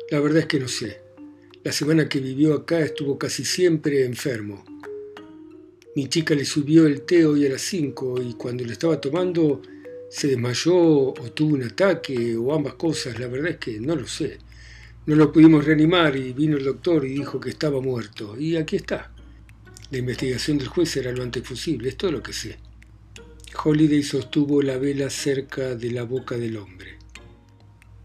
La 0.10 0.20
verdad 0.20 0.40
es 0.40 0.46
que 0.48 0.60
no 0.60 0.68
sé. 0.68 1.02
La 1.64 1.72
semana 1.72 2.10
que 2.10 2.20
vivió 2.20 2.54
acá 2.54 2.80
estuvo 2.80 3.18
casi 3.18 3.46
siempre 3.46 4.06
enfermo. 4.06 4.64
Mi 5.98 6.08
chica 6.10 6.36
le 6.36 6.46
subió 6.46 6.86
el 6.86 7.02
té 7.02 7.26
hoy 7.26 7.48
a 7.48 7.50
las 7.50 7.64
cinco 7.64 8.22
y 8.22 8.36
cuando 8.36 8.64
lo 8.64 8.72
estaba 8.72 9.02
tomando 9.02 9.64
se 10.12 10.28
desmayó 10.28 10.76
o 10.76 11.32
tuvo 11.34 11.56
un 11.56 11.64
ataque 11.64 12.38
o 12.38 12.54
ambas 12.54 12.76
cosas. 12.76 13.20
La 13.20 13.26
verdad 13.26 13.54
es 13.54 13.58
que 13.58 13.80
no 13.80 13.96
lo 13.96 14.06
sé. 14.06 14.38
No 15.08 15.16
lo 15.16 15.32
pudimos 15.32 15.66
reanimar 15.66 16.16
y 16.16 16.34
vino 16.34 16.56
el 16.56 16.66
doctor 16.66 17.04
y 17.04 17.16
dijo 17.16 17.40
que 17.40 17.50
estaba 17.50 17.82
muerto. 17.82 18.40
Y 18.40 18.58
aquí 18.58 18.76
está. 18.76 19.12
La 19.90 19.98
investigación 19.98 20.60
del 20.60 20.68
juez 20.68 20.96
era 20.98 21.12
lo 21.12 21.24
antes 21.24 21.42
posible, 21.42 21.90
es 21.90 21.98
todo 21.98 22.12
lo 22.12 22.22
que 22.22 22.34
sé. 22.34 22.60
Holiday 23.64 24.04
sostuvo 24.04 24.62
la 24.62 24.78
vela 24.78 25.10
cerca 25.10 25.74
de 25.74 25.90
la 25.90 26.04
boca 26.04 26.38
del 26.38 26.58
hombre. 26.58 27.00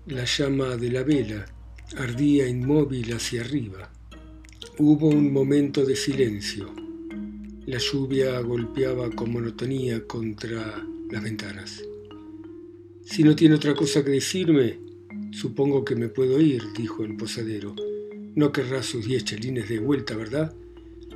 La 0.06 0.24
llama 0.24 0.78
de 0.78 0.90
la 0.90 1.02
vela 1.02 1.44
ardía 1.98 2.48
inmóvil 2.48 3.12
hacia 3.12 3.42
arriba. 3.42 3.92
Hubo 4.78 5.08
un 5.08 5.30
momento 5.30 5.84
de 5.84 5.94
silencio. 5.94 6.81
La 7.66 7.78
lluvia 7.78 8.40
golpeaba 8.40 9.10
con 9.10 9.32
monotonía 9.32 10.06
contra 10.06 10.84
las 11.10 11.22
ventanas. 11.22 11.82
Si 13.04 13.22
no 13.22 13.36
tiene 13.36 13.56
otra 13.56 13.74
cosa 13.74 14.04
que 14.04 14.10
decirme, 14.10 14.78
Supongo 15.32 15.82
que 15.82 15.96
me 15.96 16.08
puedo 16.08 16.38
ir, 16.40 16.62
dijo 16.76 17.04
el 17.04 17.16
posadero. 17.16 17.74
No 18.34 18.52
querrá 18.52 18.82
sus 18.82 19.06
diez 19.06 19.24
chelines 19.24 19.66
de 19.66 19.78
vuelta, 19.78 20.14
¿verdad? 20.14 20.54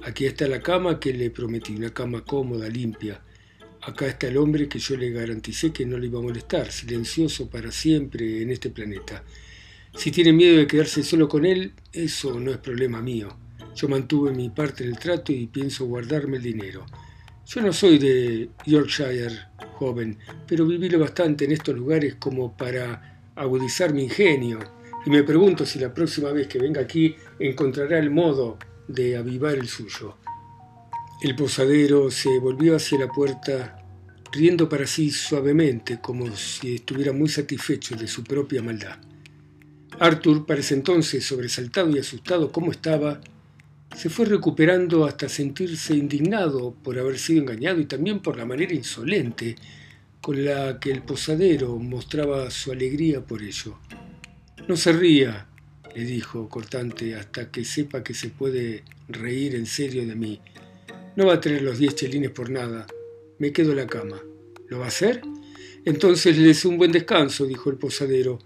Aquí 0.02 0.24
está 0.24 0.48
la 0.48 0.62
cama 0.62 0.98
que 0.98 1.12
le 1.12 1.30
prometí, 1.30 1.76
una 1.76 1.92
cama 1.92 2.24
cómoda, 2.24 2.66
limpia. 2.68 3.20
Acá 3.82 4.06
está 4.06 4.28
el 4.28 4.38
hombre 4.38 4.68
que 4.68 4.78
yo 4.78 4.96
le 4.96 5.10
garanticé 5.10 5.70
que 5.70 5.84
no 5.84 5.98
le 5.98 6.06
iba 6.06 6.18
a 6.18 6.22
molestar, 6.22 6.72
silencioso 6.72 7.50
para 7.50 7.70
siempre 7.70 8.40
en 8.40 8.50
este 8.50 8.70
planeta. 8.70 9.22
Si 9.94 10.10
tiene 10.10 10.32
miedo 10.32 10.56
de 10.56 10.66
quedarse 10.66 11.02
solo 11.02 11.28
con 11.28 11.44
él, 11.44 11.72
eso 11.92 12.40
no 12.40 12.50
es 12.50 12.56
problema 12.56 13.02
mío. 13.02 13.36
Yo 13.76 13.88
mantuve 13.88 14.32
mi 14.32 14.48
parte 14.48 14.84
del 14.84 14.98
trato 14.98 15.32
y 15.32 15.46
pienso 15.46 15.84
guardarme 15.84 16.38
el 16.38 16.42
dinero. 16.42 16.86
Yo 17.46 17.60
no 17.60 17.74
soy 17.74 17.98
de 17.98 18.48
Yorkshire, 18.64 19.38
joven, 19.74 20.18
pero 20.48 20.66
viví 20.66 20.88
lo 20.88 20.98
bastante 20.98 21.44
en 21.44 21.52
estos 21.52 21.76
lugares 21.76 22.14
como 22.14 22.56
para 22.56 23.20
agudizar 23.36 23.92
mi 23.92 24.04
ingenio 24.04 24.58
y 25.04 25.10
me 25.10 25.22
pregunto 25.22 25.66
si 25.66 25.78
la 25.78 25.92
próxima 25.92 26.32
vez 26.32 26.48
que 26.48 26.58
venga 26.58 26.80
aquí 26.80 27.14
encontrará 27.38 27.98
el 27.98 28.10
modo 28.10 28.58
de 28.88 29.16
avivar 29.16 29.54
el 29.54 29.68
suyo. 29.68 30.16
El 31.20 31.36
posadero 31.36 32.10
se 32.10 32.38
volvió 32.38 32.76
hacia 32.76 32.98
la 32.98 33.08
puerta, 33.08 33.78
riendo 34.32 34.68
para 34.68 34.86
sí 34.86 35.10
suavemente, 35.10 36.00
como 36.00 36.34
si 36.34 36.76
estuviera 36.76 37.12
muy 37.12 37.28
satisfecho 37.28 37.94
de 37.94 38.08
su 38.08 38.24
propia 38.24 38.62
maldad. 38.62 38.98
Arthur, 39.98 40.46
para 40.46 40.60
entonces 40.70 41.24
sobresaltado 41.24 41.90
y 41.90 41.98
asustado 41.98 42.50
como 42.50 42.72
estaba, 42.72 43.20
se 43.96 44.10
fue 44.10 44.26
recuperando 44.26 45.06
hasta 45.06 45.26
sentirse 45.26 45.94
indignado 45.94 46.74
por 46.82 46.98
haber 46.98 47.18
sido 47.18 47.40
engañado 47.40 47.80
y 47.80 47.86
también 47.86 48.20
por 48.20 48.36
la 48.36 48.44
manera 48.44 48.74
insolente 48.74 49.56
con 50.20 50.44
la 50.44 50.78
que 50.78 50.90
el 50.90 51.02
posadero 51.02 51.78
mostraba 51.78 52.50
su 52.50 52.72
alegría 52.72 53.22
por 53.22 53.42
ello. 53.42 53.78
No 54.68 54.76
se 54.76 54.92
ría, 54.92 55.46
le 55.94 56.04
dijo 56.04 56.46
cortante, 56.48 57.14
hasta 57.14 57.50
que 57.50 57.64
sepa 57.64 58.04
que 58.04 58.12
se 58.12 58.28
puede 58.28 58.84
reír 59.08 59.54
en 59.54 59.64
serio 59.64 60.06
de 60.06 60.14
mí. 60.14 60.40
No 61.16 61.26
va 61.26 61.34
a 61.34 61.40
tener 61.40 61.62
los 61.62 61.78
diez 61.78 61.94
chelines 61.94 62.30
por 62.30 62.50
nada. 62.50 62.86
Me 63.38 63.50
quedo 63.50 63.70
en 63.70 63.78
la 63.78 63.86
cama. 63.86 64.20
¿Lo 64.68 64.78
va 64.78 64.86
a 64.86 64.88
hacer? 64.88 65.22
Entonces 65.86 66.36
le 66.36 66.68
un 66.68 66.76
buen 66.76 66.92
descanso, 66.92 67.46
dijo 67.46 67.70
el 67.70 67.78
posadero, 67.78 68.40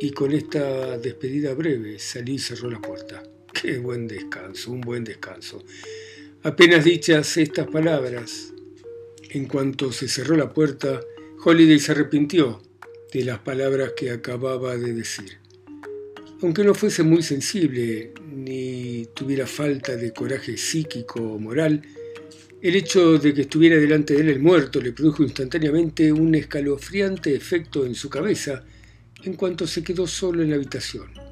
y 0.00 0.10
con 0.10 0.32
esta 0.32 0.98
despedida 0.98 1.54
breve 1.54 1.98
salí 2.00 2.34
y 2.34 2.38
cerró 2.38 2.70
la 2.70 2.80
puerta. 2.80 3.22
Qué 3.60 3.76
buen 3.76 4.08
descanso, 4.08 4.72
un 4.72 4.80
buen 4.80 5.04
descanso. 5.04 5.62
Apenas 6.44 6.82
dichas 6.82 7.36
estas 7.36 7.66
palabras, 7.66 8.54
en 9.28 9.44
cuanto 9.44 9.92
se 9.92 10.08
cerró 10.08 10.34
la 10.34 10.54
puerta, 10.54 11.02
Holiday 11.44 11.78
se 11.78 11.92
arrepintió 11.92 12.62
de 13.12 13.22
las 13.22 13.40
palabras 13.40 13.92
que 13.94 14.12
acababa 14.12 14.78
de 14.78 14.94
decir. 14.94 15.36
Aunque 16.40 16.64
no 16.64 16.74
fuese 16.74 17.02
muy 17.02 17.22
sensible 17.22 18.14
ni 18.32 19.06
tuviera 19.12 19.46
falta 19.46 19.94
de 19.94 20.14
coraje 20.14 20.56
psíquico 20.56 21.20
o 21.20 21.38
moral, 21.38 21.82
el 22.62 22.76
hecho 22.76 23.18
de 23.18 23.34
que 23.34 23.42
estuviera 23.42 23.76
delante 23.76 24.14
de 24.14 24.20
él 24.20 24.28
el 24.30 24.40
muerto 24.40 24.80
le 24.80 24.92
produjo 24.92 25.22
instantáneamente 25.22 26.10
un 26.10 26.34
escalofriante 26.34 27.34
efecto 27.34 27.84
en 27.84 27.94
su 27.94 28.08
cabeza 28.08 28.64
en 29.22 29.34
cuanto 29.34 29.66
se 29.66 29.84
quedó 29.84 30.06
solo 30.06 30.42
en 30.42 30.48
la 30.48 30.56
habitación. 30.56 31.29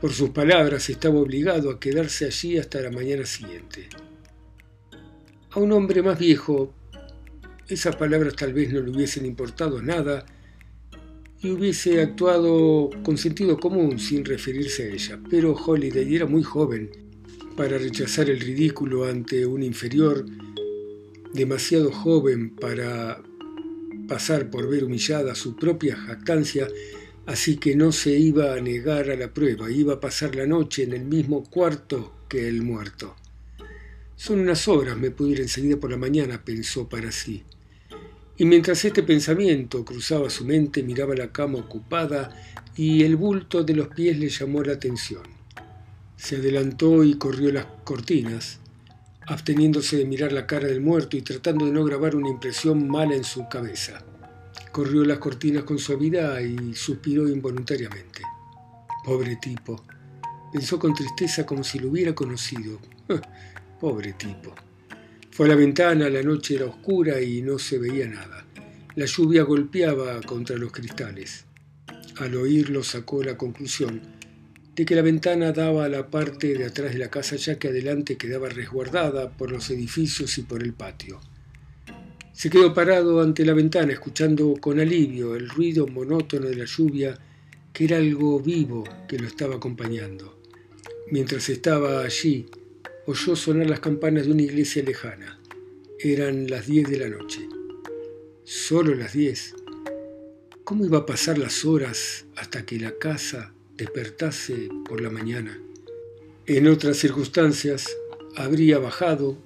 Por 0.00 0.12
sus 0.12 0.30
palabras 0.30 0.90
estaba 0.90 1.18
obligado 1.18 1.70
a 1.70 1.80
quedarse 1.80 2.26
allí 2.26 2.58
hasta 2.58 2.80
la 2.80 2.90
mañana 2.90 3.24
siguiente. 3.24 3.88
A 5.50 5.58
un 5.58 5.72
hombre 5.72 6.02
más 6.02 6.18
viejo, 6.18 6.74
esas 7.68 7.96
palabras 7.96 8.36
tal 8.36 8.52
vez 8.52 8.72
no 8.72 8.80
le 8.80 8.90
hubiesen 8.90 9.24
importado 9.24 9.80
nada 9.80 10.26
y 11.40 11.50
hubiese 11.50 12.02
actuado 12.02 12.90
con 13.02 13.16
sentido 13.16 13.58
común 13.58 13.98
sin 13.98 14.24
referirse 14.24 14.84
a 14.84 14.94
ella, 14.94 15.18
pero 15.30 15.54
Holiday 15.54 16.14
era 16.14 16.26
muy 16.26 16.42
joven 16.42 16.90
para 17.56 17.78
rechazar 17.78 18.28
el 18.28 18.38
ridículo 18.38 19.06
ante 19.06 19.46
un 19.46 19.62
inferior, 19.62 20.26
demasiado 21.32 21.90
joven 21.90 22.54
para 22.54 23.22
pasar 24.06 24.50
por 24.50 24.68
ver 24.68 24.84
humillada 24.84 25.34
su 25.34 25.56
propia 25.56 25.96
jactancia 25.96 26.68
Así 27.26 27.56
que 27.56 27.74
no 27.74 27.90
se 27.90 28.16
iba 28.16 28.54
a 28.54 28.60
negar 28.60 29.10
a 29.10 29.16
la 29.16 29.34
prueba, 29.34 29.68
iba 29.70 29.94
a 29.94 30.00
pasar 30.00 30.36
la 30.36 30.46
noche 30.46 30.84
en 30.84 30.92
el 30.92 31.04
mismo 31.04 31.42
cuarto 31.42 32.14
que 32.28 32.48
el 32.48 32.62
muerto. 32.62 33.16
Son 34.14 34.38
unas 34.38 34.68
horas, 34.68 34.96
me 34.96 35.10
puedo 35.10 35.32
ir 35.32 35.40
enseguida 35.40 35.76
por 35.76 35.90
la 35.90 35.96
mañana, 35.96 36.44
pensó 36.44 36.88
para 36.88 37.10
sí. 37.10 37.42
Y 38.38 38.44
mientras 38.44 38.84
este 38.84 39.02
pensamiento 39.02 39.84
cruzaba 39.84 40.30
su 40.30 40.44
mente, 40.44 40.84
miraba 40.84 41.14
la 41.16 41.32
cama 41.32 41.58
ocupada 41.58 42.30
y 42.76 43.02
el 43.02 43.16
bulto 43.16 43.64
de 43.64 43.74
los 43.74 43.88
pies 43.88 44.16
le 44.18 44.28
llamó 44.28 44.62
la 44.62 44.74
atención. 44.74 45.22
Se 46.16 46.36
adelantó 46.36 47.02
y 47.02 47.14
corrió 47.14 47.50
las 47.50 47.66
cortinas, 47.84 48.60
absteniéndose 49.26 49.96
de 49.96 50.04
mirar 50.04 50.32
la 50.32 50.46
cara 50.46 50.68
del 50.68 50.80
muerto 50.80 51.16
y 51.16 51.22
tratando 51.22 51.66
de 51.66 51.72
no 51.72 51.84
grabar 51.84 52.14
una 52.14 52.28
impresión 52.28 52.88
mala 52.88 53.16
en 53.16 53.24
su 53.24 53.48
cabeza. 53.48 54.04
Corrió 54.72 55.04
las 55.04 55.18
cortinas 55.18 55.64
con 55.64 55.78
suavidad 55.78 56.40
y 56.40 56.74
suspiró 56.74 57.28
involuntariamente. 57.28 58.22
Pobre 59.04 59.36
tipo. 59.36 59.82
Pensó 60.52 60.78
con 60.78 60.94
tristeza 60.94 61.46
como 61.46 61.64
si 61.64 61.78
lo 61.78 61.88
hubiera 61.88 62.14
conocido. 62.14 62.78
Pobre 63.80 64.12
tipo. 64.14 64.54
Fue 65.30 65.46
a 65.46 65.50
la 65.50 65.54
ventana, 65.54 66.08
la 66.08 66.22
noche 66.22 66.54
era 66.54 66.66
oscura 66.66 67.20
y 67.20 67.42
no 67.42 67.58
se 67.58 67.78
veía 67.78 68.06
nada. 68.06 68.46
La 68.94 69.04
lluvia 69.04 69.42
golpeaba 69.42 70.20
contra 70.22 70.56
los 70.56 70.72
cristales. 70.72 71.44
Al 72.18 72.34
oírlo 72.34 72.82
sacó 72.82 73.22
la 73.22 73.36
conclusión 73.36 74.00
de 74.74 74.84
que 74.84 74.94
la 74.94 75.02
ventana 75.02 75.52
daba 75.52 75.86
a 75.86 75.88
la 75.88 76.10
parte 76.10 76.52
de 76.54 76.66
atrás 76.66 76.92
de 76.92 76.98
la 76.98 77.10
casa 77.10 77.36
ya 77.36 77.58
que 77.58 77.68
adelante 77.68 78.16
quedaba 78.16 78.48
resguardada 78.48 79.30
por 79.30 79.50
los 79.50 79.70
edificios 79.70 80.36
y 80.38 80.42
por 80.42 80.62
el 80.62 80.74
patio. 80.74 81.20
Se 82.36 82.50
quedó 82.50 82.74
parado 82.74 83.22
ante 83.22 83.46
la 83.46 83.54
ventana, 83.54 83.94
escuchando 83.94 84.56
con 84.60 84.78
alivio 84.78 85.36
el 85.36 85.48
ruido 85.48 85.86
monótono 85.86 86.48
de 86.48 86.56
la 86.56 86.66
lluvia, 86.66 87.18
que 87.72 87.84
era 87.84 87.96
algo 87.96 88.38
vivo 88.40 88.84
que 89.08 89.18
lo 89.18 89.26
estaba 89.26 89.56
acompañando. 89.56 90.38
Mientras 91.10 91.48
estaba 91.48 92.02
allí, 92.02 92.44
oyó 93.06 93.34
sonar 93.36 93.70
las 93.70 93.80
campanas 93.80 94.26
de 94.26 94.32
una 94.32 94.42
iglesia 94.42 94.82
lejana. 94.82 95.40
Eran 95.98 96.46
las 96.48 96.66
diez 96.66 96.90
de 96.90 96.98
la 96.98 97.08
noche. 97.08 97.48
Solo 98.44 98.94
las 98.94 99.14
diez. 99.14 99.54
¿Cómo 100.62 100.84
iba 100.84 100.98
a 100.98 101.06
pasar 101.06 101.38
las 101.38 101.64
horas 101.64 102.26
hasta 102.36 102.66
que 102.66 102.78
la 102.78 102.98
casa 102.98 103.54
despertase 103.78 104.68
por 104.86 105.00
la 105.00 105.08
mañana? 105.08 105.58
En 106.44 106.68
otras 106.68 106.98
circunstancias, 106.98 107.96
habría 108.36 108.78
bajado 108.78 109.38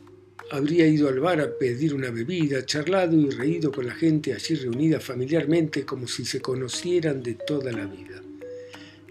habría 0.51 0.87
ido 0.87 1.09
al 1.09 1.21
bar 1.21 1.41
a 1.41 1.57
pedir 1.57 1.95
una 1.95 2.11
bebida, 2.11 2.67
charlado 2.67 3.17
y 3.17 3.31
reído 3.31 3.71
con 3.71 3.87
la 3.87 3.95
gente 3.95 4.35
allí 4.35 4.57
reunida 4.57 4.99
familiarmente 4.99 5.85
como 5.85 6.09
si 6.09 6.25
se 6.25 6.41
conocieran 6.41 7.23
de 7.23 7.35
toda 7.35 7.71
la 7.71 7.87
vida. 7.87 8.21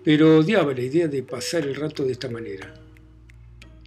Pero 0.04 0.40
odiaba 0.40 0.74
la 0.74 0.82
idea 0.82 1.08
de 1.08 1.24
pasar 1.24 1.64
el 1.66 1.76
rato 1.76 2.04
de 2.04 2.12
esta 2.12 2.30
manera. 2.30 2.74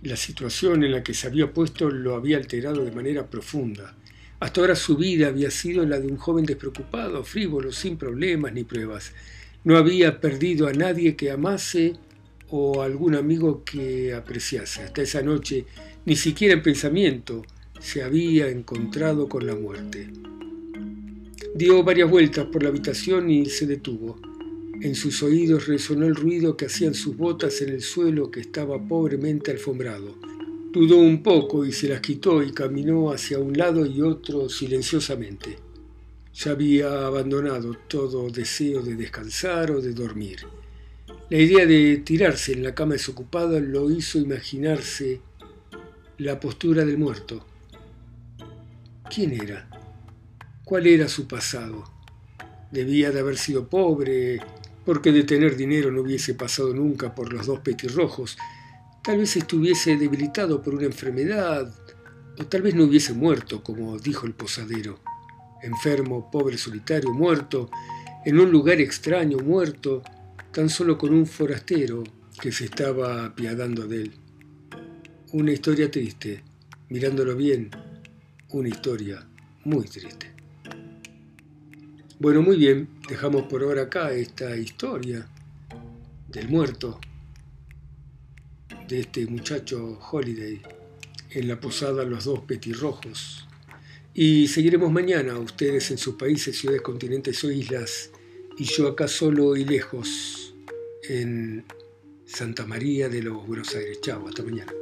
La 0.02 0.16
situación 0.16 0.82
en 0.82 0.92
la 0.92 1.02
que 1.02 1.14
se 1.14 1.26
había 1.26 1.52
puesto 1.52 1.90
lo 1.90 2.14
había 2.14 2.38
alterado 2.38 2.84
de 2.84 2.90
manera 2.90 3.26
profunda. 3.26 3.94
Hasta 4.40 4.60
ahora 4.60 4.74
su 4.74 4.96
vida 4.96 5.28
había 5.28 5.50
sido 5.50 5.86
la 5.86 6.00
de 6.00 6.08
un 6.08 6.16
joven 6.16 6.44
despreocupado, 6.44 7.22
frívolo, 7.22 7.70
sin 7.70 7.96
problemas 7.96 8.52
ni 8.52 8.64
pruebas. 8.64 9.12
No 9.64 9.76
había 9.76 10.20
perdido 10.20 10.66
a 10.66 10.72
nadie 10.72 11.14
que 11.14 11.30
amase 11.30 11.94
o 12.50 12.82
algún 12.82 13.14
amigo 13.14 13.62
que 13.64 14.12
apreciase. 14.12 14.82
Hasta 14.82 15.02
esa 15.02 15.22
noche 15.22 15.66
ni 16.04 16.16
siquiera 16.16 16.54
en 16.54 16.62
pensamiento 16.62 17.42
se 17.80 18.02
había 18.02 18.48
encontrado 18.48 19.28
con 19.28 19.46
la 19.46 19.54
muerte. 19.54 20.08
Dio 21.54 21.82
varias 21.84 22.10
vueltas 22.10 22.46
por 22.46 22.62
la 22.62 22.70
habitación 22.70 23.30
y 23.30 23.46
se 23.46 23.66
detuvo. 23.66 24.18
En 24.80 24.94
sus 24.94 25.22
oídos 25.22 25.66
resonó 25.66 26.06
el 26.06 26.16
ruido 26.16 26.56
que 26.56 26.66
hacían 26.66 26.94
sus 26.94 27.16
botas 27.16 27.60
en 27.62 27.68
el 27.68 27.82
suelo 27.82 28.30
que 28.30 28.40
estaba 28.40 28.80
pobremente 28.80 29.50
alfombrado. 29.50 30.16
Dudó 30.72 30.96
un 30.96 31.22
poco 31.22 31.64
y 31.64 31.72
se 31.72 31.88
las 31.88 32.00
quitó 32.00 32.42
y 32.42 32.52
caminó 32.52 33.12
hacia 33.12 33.38
un 33.38 33.56
lado 33.56 33.86
y 33.86 34.00
otro 34.00 34.48
silenciosamente. 34.48 35.58
Ya 36.34 36.52
había 36.52 37.06
abandonado 37.06 37.76
todo 37.86 38.30
deseo 38.30 38.82
de 38.82 38.96
descansar 38.96 39.70
o 39.70 39.80
de 39.82 39.92
dormir. 39.92 40.38
La 41.28 41.38
idea 41.38 41.66
de 41.66 41.98
tirarse 41.98 42.52
en 42.52 42.62
la 42.62 42.74
cama 42.74 42.94
desocupada 42.94 43.60
lo 43.60 43.90
hizo 43.90 44.18
imaginarse 44.18 45.20
la 46.18 46.38
postura 46.38 46.84
del 46.84 46.98
muerto. 46.98 47.44
¿Quién 49.14 49.32
era? 49.32 49.68
¿Cuál 50.64 50.86
era 50.86 51.08
su 51.08 51.26
pasado? 51.26 51.84
Debía 52.70 53.10
de 53.10 53.20
haber 53.20 53.38
sido 53.38 53.68
pobre, 53.68 54.40
porque 54.84 55.10
de 55.10 55.24
tener 55.24 55.56
dinero 55.56 55.90
no 55.90 56.02
hubiese 56.02 56.34
pasado 56.34 56.74
nunca 56.74 57.14
por 57.14 57.32
los 57.32 57.46
dos 57.46 57.60
petirrojos. 57.60 58.36
Tal 59.02 59.18
vez 59.18 59.36
estuviese 59.36 59.96
debilitado 59.96 60.62
por 60.62 60.74
una 60.74 60.84
enfermedad, 60.84 61.74
o 62.38 62.46
tal 62.46 62.62
vez 62.62 62.74
no 62.74 62.84
hubiese 62.84 63.14
muerto, 63.14 63.62
como 63.62 63.98
dijo 63.98 64.26
el 64.26 64.34
posadero. 64.34 64.98
Enfermo, 65.62 66.30
pobre, 66.30 66.58
solitario, 66.58 67.12
muerto, 67.12 67.70
en 68.24 68.38
un 68.38 68.50
lugar 68.50 68.80
extraño, 68.80 69.38
muerto, 69.38 70.02
tan 70.52 70.68
solo 70.68 70.98
con 70.98 71.12
un 71.14 71.26
forastero 71.26 72.04
que 72.40 72.52
se 72.52 72.66
estaba 72.66 73.26
apiadando 73.26 73.86
de 73.86 74.02
él. 74.02 74.21
Una 75.32 75.50
historia 75.50 75.90
triste, 75.90 76.42
mirándolo 76.90 77.34
bien, 77.34 77.70
una 78.50 78.68
historia 78.68 79.26
muy 79.64 79.86
triste. 79.86 80.30
Bueno, 82.18 82.42
muy 82.42 82.58
bien, 82.58 82.86
dejamos 83.08 83.44
por 83.44 83.62
ahora 83.62 83.84
acá 83.84 84.12
esta 84.12 84.54
historia 84.58 85.26
del 86.28 86.50
muerto, 86.50 87.00
de 88.86 89.00
este 89.00 89.24
muchacho 89.24 89.98
Holiday, 90.10 90.60
en 91.30 91.48
la 91.48 91.58
posada 91.58 92.04
Los 92.04 92.24
Dos 92.24 92.40
Petirrojos. 92.40 93.48
Y 94.12 94.48
seguiremos 94.48 94.92
mañana, 94.92 95.38
ustedes 95.38 95.90
en 95.92 95.96
sus 95.96 96.16
países, 96.16 96.58
ciudades, 96.58 96.82
continentes 96.82 97.42
o 97.42 97.50
islas, 97.50 98.10
y 98.58 98.64
yo 98.64 98.86
acá 98.86 99.08
solo 99.08 99.56
y 99.56 99.64
lejos, 99.64 100.54
en 101.08 101.64
Santa 102.26 102.66
María 102.66 103.08
de 103.08 103.22
los 103.22 103.46
Buenos 103.46 103.74
Aires. 103.74 103.98
Chao, 104.02 104.28
hasta 104.28 104.42
mañana. 104.42 104.74